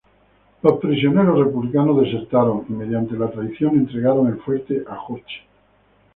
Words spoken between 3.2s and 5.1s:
traición, entregaron el fuerte a